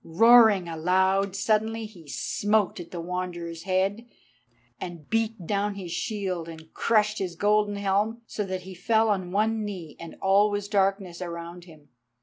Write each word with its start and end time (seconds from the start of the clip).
Roaring 0.03 0.67
aloud, 0.67 1.35
suddenly 1.35 1.85
he 1.85 2.07
smote 2.07 2.79
at 2.79 2.89
the 2.89 2.99
Wanderer's 2.99 3.61
head, 3.65 4.03
and 4.79 5.07
beat 5.11 5.45
down 5.45 5.75
his 5.75 5.91
shield, 5.91 6.49
and 6.49 6.73
crushed 6.73 7.19
his 7.19 7.35
golden 7.35 7.75
helm 7.75 8.23
so 8.25 8.43
that 8.43 8.61
he 8.63 8.73
fell 8.73 9.09
on 9.09 9.31
one 9.31 9.63
knee, 9.63 9.95
and 9.99 10.15
all 10.19 10.49
was 10.49 10.67
darkness 10.67 11.21
around 11.21 11.65
him. 11.65 11.89